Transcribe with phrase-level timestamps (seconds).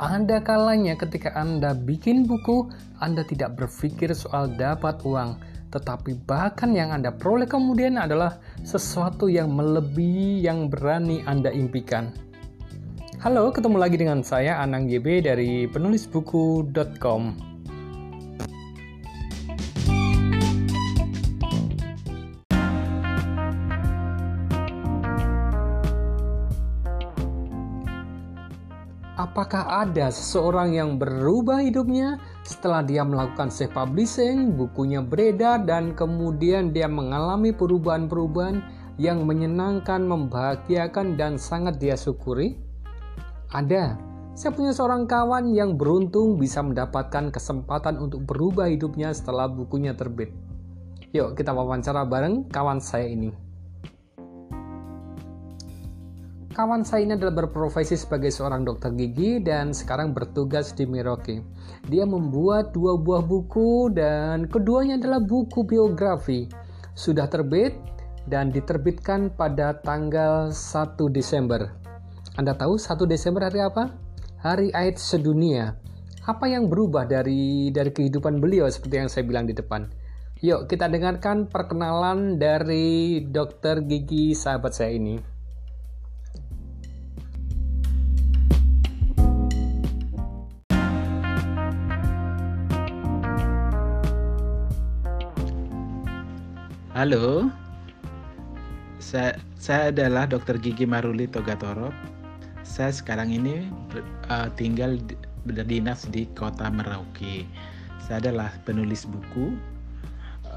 [0.00, 2.72] ada kalanya ketika Anda bikin buku,
[3.04, 5.36] Anda tidak berpikir soal dapat uang,
[5.68, 12.16] tetapi bahkan yang Anda peroleh kemudian adalah sesuatu yang melebihi yang berani Anda impikan.
[13.20, 17.22] Halo, ketemu lagi dengan saya Anang GB dari penulisbuku.com.
[29.20, 36.72] Apakah ada seseorang yang berubah hidupnya setelah dia melakukan self publishing, bukunya beredar dan kemudian
[36.72, 38.64] dia mengalami perubahan-perubahan
[38.96, 42.56] yang menyenangkan, membahagiakan dan sangat dia syukuri?
[43.52, 44.00] Ada.
[44.32, 50.32] Saya punya seorang kawan yang beruntung bisa mendapatkan kesempatan untuk berubah hidupnya setelah bukunya terbit.
[51.12, 53.49] Yuk kita wawancara bareng kawan saya ini.
[56.50, 61.46] Kawan saya ini adalah berprofesi sebagai seorang dokter gigi dan sekarang bertugas di Merauke.
[61.86, 66.50] Dia membuat dua buah buku dan keduanya adalah buku biografi.
[66.98, 67.78] Sudah terbit
[68.26, 71.70] dan diterbitkan pada tanggal 1 Desember.
[72.34, 73.94] Anda tahu 1 Desember hari apa?
[74.42, 75.78] Hari AIDS sedunia.
[76.26, 79.86] Apa yang berubah dari dari kehidupan beliau seperti yang saya bilang di depan?
[80.42, 85.39] Yuk kita dengarkan perkenalan dari dokter gigi sahabat saya ini.
[97.00, 97.48] Halo,
[99.00, 100.60] saya, saya adalah Dr.
[100.60, 101.88] Gigi Maruli Togatoro.
[102.60, 103.72] Saya sekarang ini
[104.28, 105.00] uh, tinggal
[105.48, 107.48] berdinas di kota Merauke.
[108.04, 109.56] Saya adalah penulis buku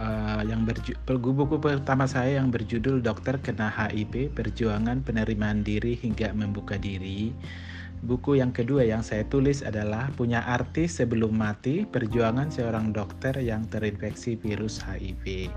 [0.00, 6.32] uh, yang berju buku pertama saya yang berjudul Dokter Kena HIV Perjuangan Penerimaan Diri Hingga
[6.32, 7.36] Membuka Diri.
[8.00, 13.68] Buku yang kedua yang saya tulis adalah Punya Arti Sebelum Mati Perjuangan Seorang Dokter yang
[13.68, 15.52] Terinfeksi Virus HIV.